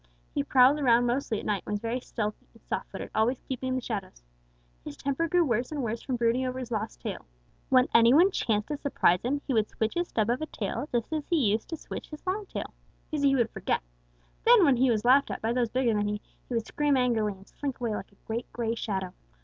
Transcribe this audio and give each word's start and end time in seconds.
He 0.33 0.43
prowled 0.43 0.79
around 0.79 1.05
mostly 1.05 1.37
at 1.39 1.45
night 1.45 1.61
and 1.63 1.73
was 1.73 1.79
very 1.79 1.99
stealthy 1.99 2.47
and 2.55 2.63
soft 2.63 2.89
footed, 2.89 3.11
always 3.13 3.39
keeping 3.47 3.69
in 3.69 3.75
the 3.75 3.81
shadows. 3.83 4.23
His 4.83 4.97
temper 4.97 5.27
grew 5.27 5.45
worse 5.45 5.71
and 5.71 5.83
worse 5.83 6.01
from 6.01 6.15
brooding 6.15 6.43
over 6.43 6.57
his 6.57 6.71
lost 6.71 7.01
tail. 7.01 7.27
When 7.69 7.87
any 7.93 8.11
one 8.11 8.31
chanced 8.31 8.69
to 8.69 8.77
surprise 8.77 9.21
him, 9.21 9.41
he 9.45 9.53
would 9.53 9.69
switch 9.69 9.93
his 9.93 10.07
stub 10.07 10.31
of 10.31 10.41
a 10.41 10.47
tail 10.47 10.89
just 10.91 11.13
as 11.13 11.27
he 11.29 11.51
used 11.51 11.69
to 11.69 11.77
switch 11.77 12.09
his 12.09 12.25
long 12.25 12.47
tail. 12.47 12.73
You 13.11 13.19
see 13.19 13.27
he 13.27 13.35
would 13.35 13.51
forget. 13.51 13.83
Then 14.43 14.65
when 14.65 14.77
he 14.77 14.89
was 14.89 15.05
laughed 15.05 15.29
at 15.29 15.39
by 15.43 15.53
those 15.53 15.69
bigger 15.69 15.93
than 15.93 16.07
he, 16.07 16.19
he 16.49 16.55
would 16.55 16.65
scream 16.65 16.97
angrily 16.97 17.33
and 17.33 17.47
slink 17.47 17.79
away 17.79 17.93
like 17.95 18.11
a 18.11 18.15
great, 18.25 18.51
gray 18.53 18.73
shadow. 18.73 19.13